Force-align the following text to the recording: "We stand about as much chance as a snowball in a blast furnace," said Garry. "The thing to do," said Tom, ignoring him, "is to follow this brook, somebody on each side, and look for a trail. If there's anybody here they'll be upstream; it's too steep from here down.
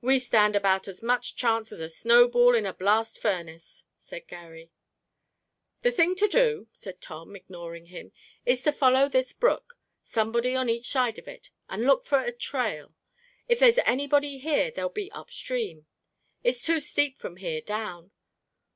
"We 0.00 0.20
stand 0.20 0.54
about 0.54 0.86
as 0.86 1.02
much 1.02 1.34
chance 1.34 1.72
as 1.72 1.80
a 1.80 1.90
snowball 1.90 2.54
in 2.54 2.66
a 2.66 2.72
blast 2.72 3.18
furnace," 3.18 3.82
said 3.98 4.28
Garry. 4.28 4.70
"The 5.82 5.90
thing 5.90 6.14
to 6.14 6.28
do," 6.28 6.68
said 6.70 7.00
Tom, 7.00 7.34
ignoring 7.34 7.86
him, 7.86 8.12
"is 8.46 8.62
to 8.62 8.72
follow 8.72 9.08
this 9.08 9.32
brook, 9.32 9.76
somebody 10.02 10.54
on 10.54 10.68
each 10.70 10.88
side, 10.88 11.18
and 11.68 11.82
look 11.84 12.04
for 12.04 12.20
a 12.20 12.30
trail. 12.30 12.94
If 13.48 13.58
there's 13.58 13.78
anybody 13.78 14.38
here 14.38 14.70
they'll 14.70 14.88
be 14.88 15.10
upstream; 15.10 15.86
it's 16.44 16.64
too 16.64 16.78
steep 16.78 17.18
from 17.18 17.38
here 17.38 17.60
down. 17.60 18.12